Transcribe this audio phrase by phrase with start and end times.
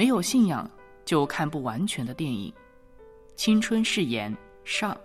[0.00, 0.66] 没有信仰
[1.04, 2.50] 就看不完全的电影，
[3.36, 4.34] 《青春誓言》
[4.64, 4.98] 上。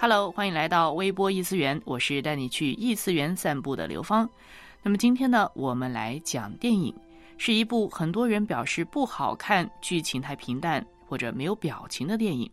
[0.00, 4.28] Hello，欢迎来到微波异次元，我是带你去异次元散步的刘芳。
[4.82, 6.92] 那么今天呢，我们来讲电影，
[7.38, 12.50] 是一部很多人表示不好看、剧情太平淡或者没有表情的电影。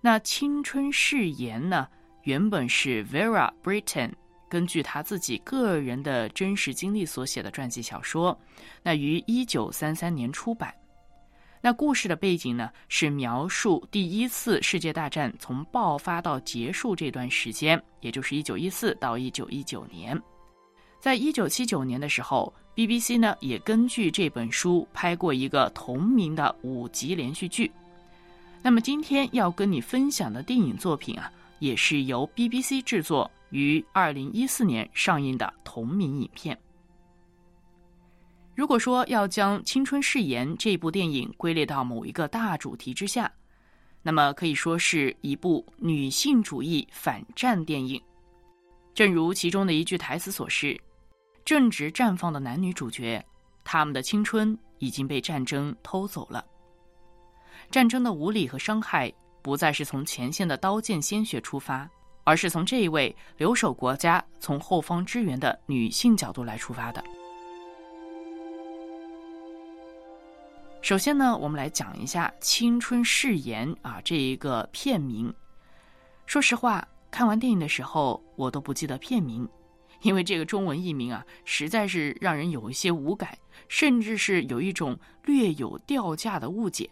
[0.00, 1.88] 那《青春誓言》呢，
[2.22, 4.12] 原本是 Vera Brittain
[4.50, 8.38] 根据他自己个人的真实经历所写的传记小说，
[8.82, 10.74] 那于一九三三年出版。
[11.62, 20.20] 那故事的背景呢，是描述第一次世界大战从爆发到结束这段时间，也就是一九一四到一九一九年。
[20.98, 27.70] 在一九七九年的时候，BBC 呢也根据这本书拍过一个同名的五集连续剧。
[28.62, 36.58] 那么今天要跟你分享的电影作品啊，也是由 BBC 制作，于二零一四年上映的同名影片。
[38.56, 43.30] 如果说要将《青春誓言》这部电影归类到某一个大主题之下，
[44.02, 48.02] 那么可以说是一部女性主义反战电影。
[48.92, 50.78] 正如其中的一句台词所示
[51.44, 53.24] ：“正值绽放的男女主角，
[53.64, 56.44] 他们的青春已经被战争偷走了。
[57.70, 59.10] 战争的无理和伤害
[59.42, 61.88] 不再是从前线的刀剑鲜血出发，
[62.24, 67.02] 而是从这一位留守国家、从后方支援的女性角度来出发的。”
[70.82, 75.32] 首先呢，我们来讲一下《青春誓言》啊这一个片名。
[76.24, 79.46] 说实话，看完电影的时候，我都不记得片名，
[80.00, 83.36] 因为这个中文译名啊，实在是让人有一些无感，
[83.68, 86.88] 甚至是有一种略有掉价的误解。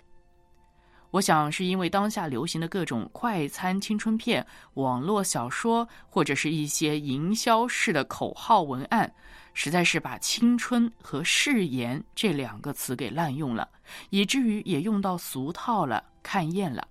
[1.10, 9.12] 我想是因为当下流行的各种快餐青春片、网络小说，或者是一些营销式的口号文案。
[9.54, 13.68] 实在是把“青春”和“誓言”这两个词给滥用了，
[14.10, 16.86] 以至于也用到俗套了、看厌了。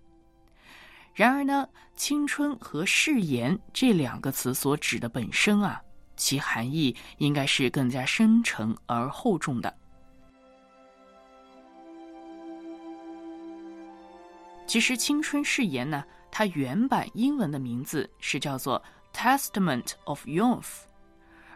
[1.14, 5.82] 然而呢，“青春”和“誓言”这两个词所指的本身啊，
[6.18, 9.74] 其含义应该是更加深沉而厚重的。
[14.68, 18.84] 其实，“青春誓言”呢，它原版英文的名字是叫做
[19.18, 20.62] 《Testament of Youth》。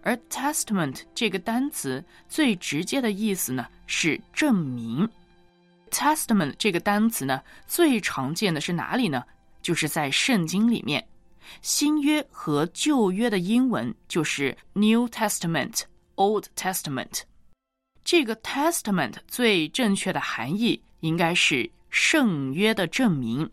[0.04, 5.08] 而 testament 这个单词最直接的意思呢是证明。
[5.92, 9.24] testament 这个单词呢最常见的是哪里呢？
[9.62, 11.08] 就是在圣经里面。
[11.62, 15.82] 新约和旧约的英文就是 New Testament、
[16.16, 17.22] Old Testament。
[18.04, 23.47] 这个 testament 最正确的含义应该是圣约的证明。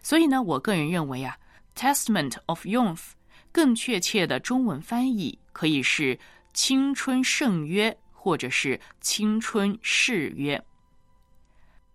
[0.00, 1.36] 所以呢，我个人认为啊
[1.74, 3.10] ，Testament of Youth
[3.50, 5.36] 更确切的中文翻译。
[5.50, 6.16] 可以是
[6.52, 10.62] 青春圣约，或者是青春誓约。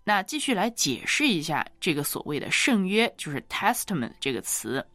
[0.04, 4.86] 那继续来解释一下这个所谓的圣约，就是 testament 这个词。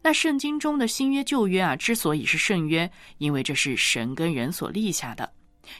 [0.00, 5.28] 那圣经中的新约、旧约啊，之所以是圣约，因为这是神跟人所立下的，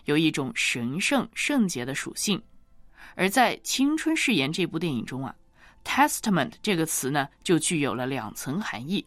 [0.06, 2.42] 有一种神圣圣洁的属性。
[3.18, 5.34] 而在《青春誓言》这部电影中啊
[5.84, 9.04] ，testament 这个词呢，就具有了两层含义。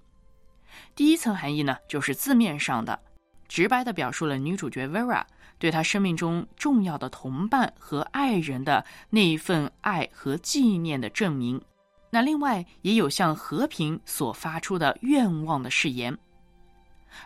[0.94, 3.00] 第一层含义呢，就是字面上的，
[3.48, 5.24] 直白的表述了女主角 Vera
[5.58, 11.62] 对她生命中重要的同伴和爱人的那一份爱和纪念的证明。
[12.10, 16.18] 那另外也有向和平所发出的愿望的誓言。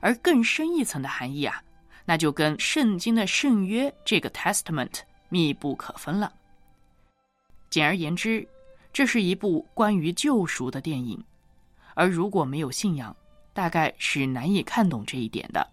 [0.02, 1.64] 而更深一层的含义啊，
[2.06, 6.32] 那就跟圣经的圣约这个 Testament 密不可分了。
[7.76, 8.48] 简而言之，
[8.94, 11.22] 这是一部关于救赎的电影。
[11.94, 13.14] 而如果没有信仰，
[13.52, 15.70] 大概是难以看懂这一点的。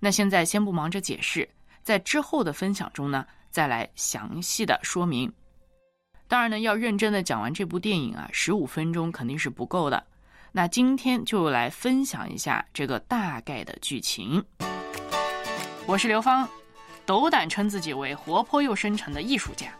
[0.00, 1.48] 那现在先不忙着解释，
[1.84, 5.32] 在之后的分享中呢，再来详细的说明。
[6.26, 10.04] 当然呢，要认真的讲完这部电影啊，十五分钟肯定是不够的。
[10.50, 14.44] 那今天就来分享一下这个大概的剧情。
[15.86, 16.48] 我是刘芳，
[17.06, 19.72] 斗胆称自己为活泼又深沉的艺术家。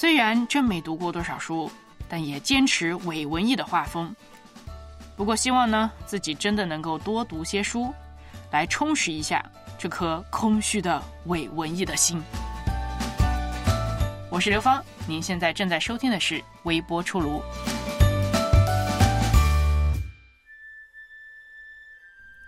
[0.00, 1.68] 虽然真没读过多少书，
[2.08, 4.14] 但也坚持伪文艺的画风。
[5.16, 7.92] 不过，希望呢自己真的能够多读些书，
[8.52, 9.44] 来充实一下
[9.76, 12.22] 这颗空虚的伪文艺的心。
[14.30, 17.42] 我是刘芳，您现在正在收听的是微波出炉。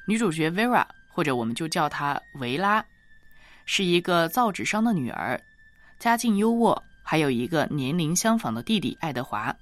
[0.06, 2.84] 女主角 Vera，或者我们就叫她维拉，
[3.66, 5.40] 是一个造纸商的女儿，
[5.98, 6.80] 家境优渥，
[7.10, 9.52] 还有一个年龄相仿的弟弟爱德华。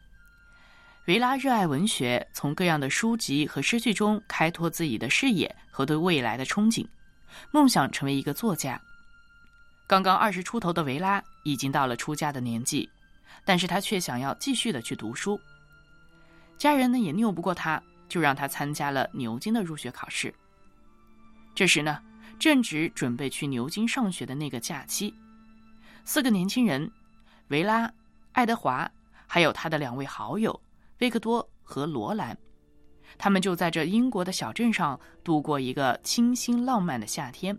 [1.07, 6.87] 维拉热爱文学，从各样的书籍和诗句中开拓自己的视野和对未来的憧憬，
[7.51, 8.79] 梦想成为一个作家。
[9.87, 12.87] 刚刚二十出头的维拉已经到了出家的年纪，
[13.47, 15.41] 但是他却想要继续的去读书。
[16.59, 20.35] 家人呢也拗不过他，就让他参加了牛津的入学考试。
[21.55, 21.99] 这时呢，
[22.39, 25.15] 正值准备去牛津上学的那个假期，
[26.05, 26.93] 四个年轻人，
[27.49, 27.91] 维拉、
[28.33, 28.91] 爱德华，
[29.27, 30.59] 还有他的两位好友
[30.99, 32.37] 维克多和罗兰，
[33.17, 37.59] 他们就在这英国的小镇上度过一个清新浪漫的夏天。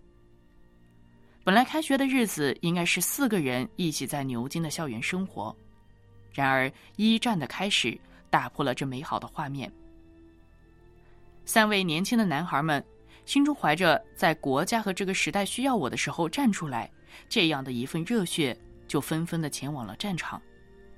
[1.43, 5.55] 本来开学的日子应该是四个人一起在牛津的校园生活，
[6.31, 7.99] 然而一战的开始
[8.29, 9.71] 打破了这美好的画面。
[11.45, 12.83] 三位年轻的男孩们
[13.25, 16.91] 心中怀着在国家和这个时代需要我的时候站出来
[17.27, 18.55] 这样的一份热血，
[18.89, 20.41] 就纷纷的前往了战场，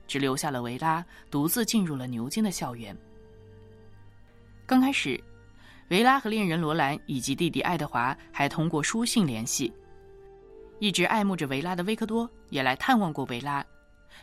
[0.08, 2.98] 只留下了维拉独自进入了牛津的校园。
[4.66, 5.22] 刚开始，
[5.90, 9.72] 维拉和恋人罗兰以及弟弟爱德华还通过书信联系。
[10.80, 13.64] 一直爱慕着维拉的维克多也来探望过维拉，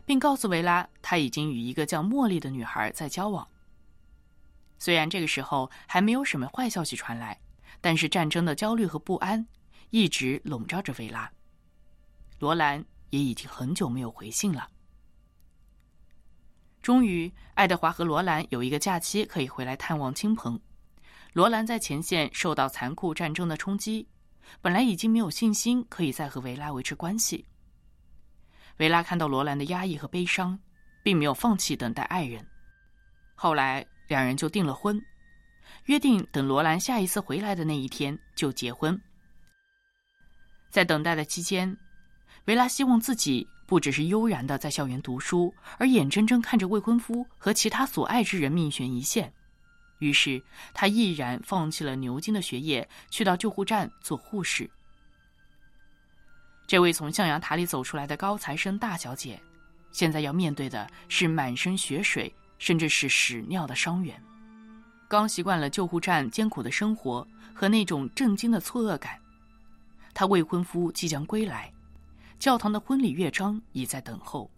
[0.05, 3.47] 并告诉维拉他已经与一个叫茉莉的女孩在交往。
[4.79, 7.39] 虽然这个时候还没有什么坏消息传来，
[7.81, 9.47] 但是战争的焦虑和不安
[9.91, 11.31] 一直笼罩着维拉。
[12.39, 14.69] 罗兰也已经很久没有回信了。
[16.83, 20.61] 终于，爱德华和罗兰有一个假期可以回来探望亲朋。
[21.33, 24.09] 罗兰在前线受到残酷战争的冲击。
[24.63, 27.45] 本来已经没有信心可以再和维拉维持关系。
[28.79, 30.59] 维拉看到罗兰的压抑和悲伤，
[31.03, 32.43] 并没有放弃等待爱人。
[33.35, 34.99] 后来两人就订了婚，
[35.85, 38.99] 约定等罗兰下一次回来的那一天就结婚。
[40.71, 41.77] 在等待的期间，
[42.49, 49.31] 维拉希望自己不只是悠然的在校园读书，而眼睁睁看着未婚夫和其他所爱之人命悬一线。
[49.99, 50.43] 于是，
[50.73, 54.69] 她毅然放弃了牛津的学业，去到救护站做护士。
[56.67, 59.39] 这位从象牙塔里走出来的高材生大小姐，
[59.93, 64.19] 现在要面对的是满身血水，甚至是屎尿的伤员。
[65.07, 69.21] 刚习惯了救护站艰苦的生活和那种震惊的错愕感，
[70.15, 71.71] 她未婚夫即将归来，
[72.39, 74.49] 教堂的婚礼乐章已在等候，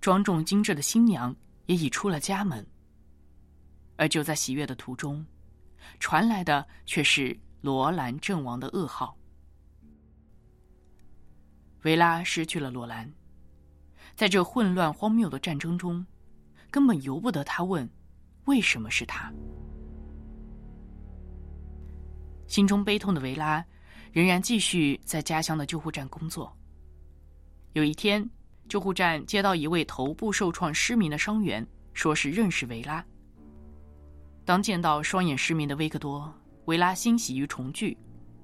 [0.00, 1.34] 庄重精致的新娘
[1.66, 2.64] 也已出了家门。
[3.96, 5.24] 而就在喜悦的途中，
[5.98, 9.16] 传来的却是罗兰阵亡的噩耗。
[11.82, 13.12] 维拉失去了罗兰，
[14.14, 16.04] 在这混乱荒谬的战争中，
[16.70, 17.88] 根本由不得他问：
[18.44, 19.32] 为什么是他？
[22.46, 23.64] 心中悲痛的维拉，
[24.12, 26.56] 仍然继续在家乡的救护站工作。
[27.74, 28.28] 有一天，
[28.68, 33.04] 救护站接到一位头部受创失明的伤员，说是认识维拉。
[34.44, 36.32] 当见到双眼失明的维克多，
[36.66, 37.98] 维拉欣喜于重聚，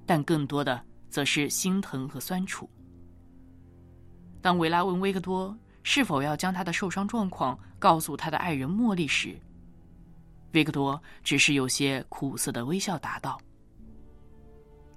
[0.05, 2.69] 但更多的则是心疼和酸楚。
[4.41, 9.39] 当维拉问维克多是否要将他的受伤状况告诉他的爱人茉莉时，
[10.51, 13.39] 维克多只是有些苦涩的微笑答道：“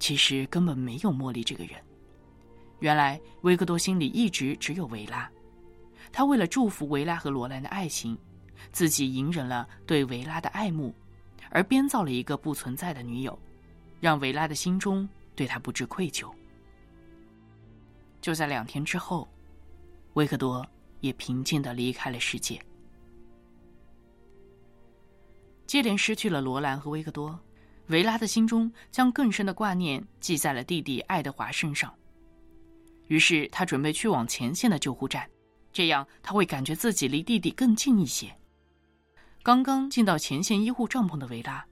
[0.01, 1.77] 其实根本没有茉莉这个人。
[2.85, 5.27] 原来维克多心里一直只有维拉，
[6.13, 8.17] 他为了祝福维拉和罗兰的爱情。”
[8.73, 10.95] 自己隐忍了对维拉的爱慕，
[11.51, 13.39] 而编造了一个不存在的女友，
[14.01, 16.31] 让维拉的心中对他不知愧疚。
[18.21, 19.29] 就在两天之后，
[20.15, 20.67] 维克多
[21.01, 22.61] 也平静的离开了世界。
[25.67, 27.39] 接连失去了罗兰和维克多，
[27.89, 31.93] 维拉的心中将更深的挂念记在了弟弟爱德华身上。
[33.07, 35.29] 于是他准备去往前线的救护站，
[35.73, 38.35] 这样他会感觉自己离弟弟更近一些。
[39.43, 41.65] 刚刚进到前线医护帐篷的维拉，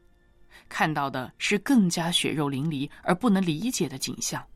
[0.69, 4.47] 看到的是更加血肉淋漓而不能理解的景象：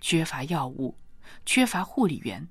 [0.00, 0.94] 缺乏药物，
[1.46, 2.46] 缺乏护理员，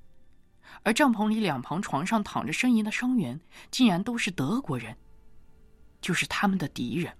[0.81, 4.97] 而帐篷里两旁床上躺着呻吟的伤员，竟然都是德国人，
[6.01, 7.15] 就是他们的敌人。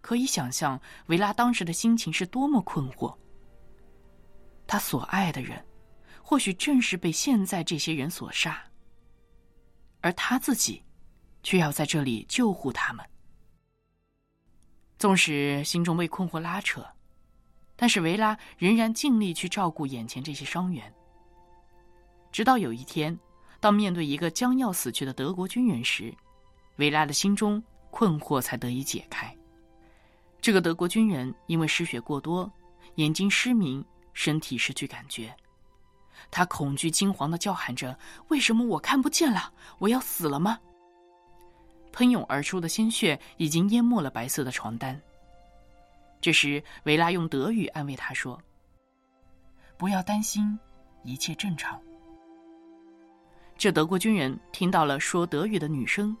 [0.00, 3.16] 可以想象维拉当时的心情是多么困惑。
[4.68, 5.64] 他所爱的人，
[6.22, 8.62] 或许正是被现在这些人所杀，
[10.00, 10.84] 而他自己。
[11.40, 13.06] 却要在这里救护他们。
[14.98, 16.84] 纵使心中为困惑拉扯，
[17.76, 20.92] 但是维拉仍然尽力去照顾眼前这些伤员。
[22.32, 23.16] 直到有一天，
[23.60, 26.12] 当面对一个将要死去的德国军人时，
[26.76, 29.34] 维拉的心中困惑才得以解开。
[30.42, 32.50] 这个德国军人因为失血过多，
[32.96, 33.82] 眼睛失明，
[34.18, 35.32] 身体失去感觉。
[36.28, 37.96] 他恐惧惊惶的叫喊着
[38.26, 39.52] ：“为什么我看不见了？
[39.78, 40.58] 我要死了吗？”
[41.92, 45.00] 喷涌而出的鲜血已经淹没了白色的床单。
[46.20, 48.42] 这时，维拉用德语安慰他说
[49.78, 50.58] ：“不要担心，
[51.04, 51.80] 一切正常。”
[53.56, 56.16] 这德国军人听到了说德语的女声，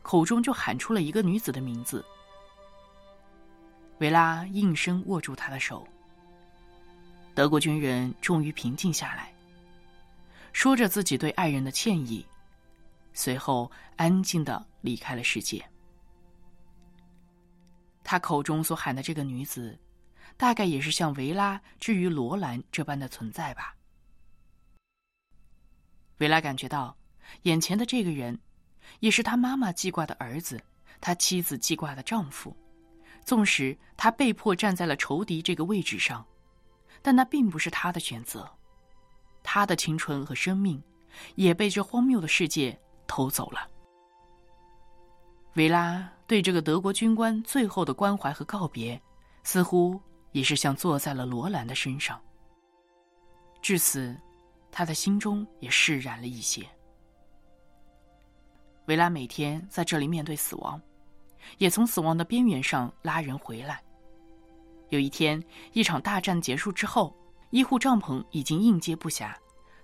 [0.00, 2.04] 口中就喊出了一个女子的名字。
[3.98, 5.84] 维拉应声握住他的手。
[7.36, 9.30] 德国军人终于平静下来，
[10.54, 12.24] 说着自己对爱人的歉意，
[13.12, 15.62] 随后安静的离开了世界。
[18.02, 19.78] 他口中所喊的这个女子，
[20.38, 23.76] 大概也是像维拉至于罗兰这般的存在吧。
[26.16, 26.96] 维拉感觉到，
[27.42, 28.38] 眼前的这个人，
[29.00, 30.58] 也是他妈妈记挂的儿子，
[31.02, 32.56] 他妻子记挂的丈夫。
[33.26, 36.24] 纵使他被迫站在了仇敌这个位置上，
[37.06, 38.50] 但那并不是他的选择。
[39.44, 40.82] 他的青春和生命，
[41.36, 43.70] 也被这荒谬的世界偷走了。
[45.54, 49.00] 维拉对这个德国军官最后的关怀和告别，
[49.44, 50.00] 似乎
[50.32, 52.20] 也是像坐在了罗兰的身上。
[53.62, 54.20] 至此，
[54.72, 56.68] 他的心中也释然了一些。
[58.86, 60.82] 维拉每天在这里面对死亡。
[61.58, 63.80] 也从死亡的边缘上拉人回来。
[64.90, 67.14] 有一天，一场大战结束之后，
[67.50, 69.34] 医护帐篷已经应接不暇，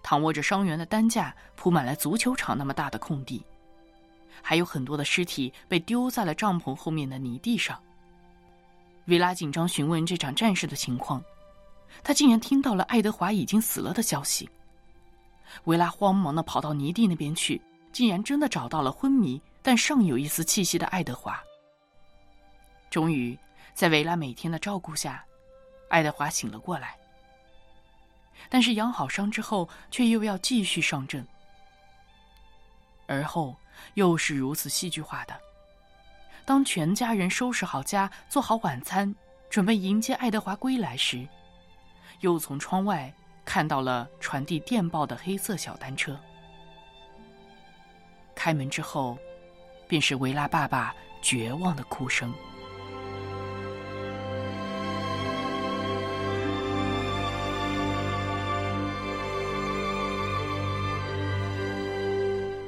[0.03, 3.45] 躺卧着伤员的担架铺满了足球场那么大的空地，
[4.41, 7.81] 还有很多的尸体被丢在了帐篷后面的泥地上。
[9.07, 11.21] 维拉紧张询问这场战事的情况，
[12.05, 14.49] 他竟然听到了爱德华已经死了的消息。
[15.65, 21.39] 维拉慌忙的跑到泥地那边去，竟然真的找到了昏迷但尚有一丝气息的爱德华。
[22.89, 23.37] 终于，
[23.75, 25.25] 在维拉每天的照顾下，
[25.89, 26.97] 爱德华醒了过来。
[28.49, 31.27] 但是养好伤之后，却又要继续上阵。
[33.07, 33.57] 而后
[33.95, 35.39] 又是如此戏剧化的：
[36.45, 39.15] 当全家人收拾好家，做好晚餐，
[39.49, 41.27] 准备迎接爱德华归来时，
[42.21, 43.13] 又从窗外
[43.45, 46.19] 看到了传递电报的黑色小单车。
[48.35, 49.19] 开门之后，
[49.87, 52.33] 便是维拉爸爸绝望的哭声。《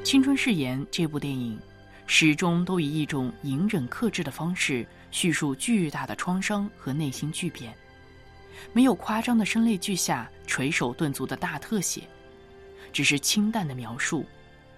[0.05, 1.59] 青春誓言》这部电影，
[2.07, 7.75] 始终都以一种隐忍克制的方式叙述巨大的创伤和内心巨变，
[8.75, 12.03] 没有夸张的声泪俱下、垂手顿足的大特写，
[12.93, 14.27] 只是清淡的描述，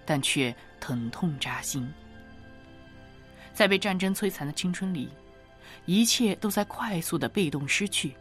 [0.05, 1.85] 但却疼痛扎心。
[3.53, 5.09] 在被战争摧残的青春里，
[5.85, 8.15] 一切都在快速的被动失去，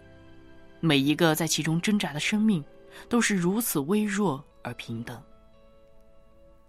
[0.81, 2.65] 每一个在其中挣扎的生命，
[3.09, 5.23] 都是如此微弱而平等。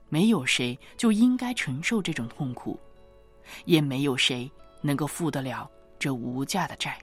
[0.10, 2.80] 没有谁就应该承受这种痛苦，
[3.66, 4.50] 也没有谁
[4.82, 6.98] 能够付得了这无价的债。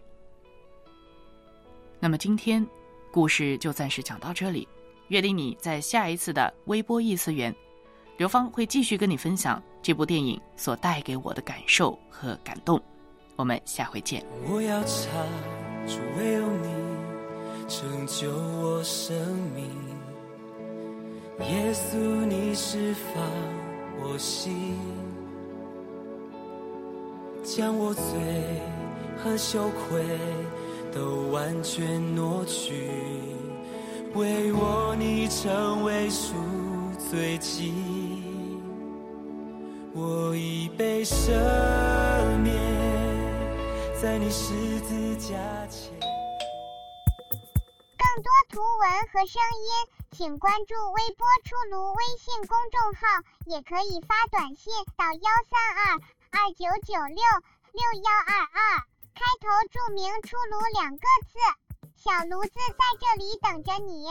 [2.01, 2.67] 那么今天，
[3.13, 4.69] 故事就暂时讲到这里。
[5.09, 7.55] 约定你在下一次的微波异次元，
[8.17, 12.83] 刘芳会继续跟你分享这部电影所带给我的感受和感动。
[13.37, 14.25] 我们下回见。
[14.49, 15.07] 我要唱
[15.87, 19.15] 出唯有你成就我生
[19.55, 19.94] 命。
[21.41, 23.23] 耶稣，你释放
[24.01, 24.79] 我心，
[27.43, 28.03] 将我罪
[29.19, 30.03] 和羞愧
[30.93, 32.89] 都完全挪去，
[34.15, 36.35] 为我你成为赎
[37.11, 37.75] 罪祭，
[39.93, 41.33] 我已被赦
[42.43, 42.55] 免，
[44.01, 45.35] 在你十字架
[45.67, 45.93] 前。
[47.99, 49.94] 更多图文和声音。
[50.17, 53.01] 请关注“微波出炉”微信公众号，
[53.47, 55.99] 也可以发短信到幺三二
[56.31, 57.19] 二九九六
[57.73, 58.79] 六幺二二，
[59.13, 61.41] 开头注明“出炉”两个字，
[61.97, 64.07] 小炉子在这里等着你。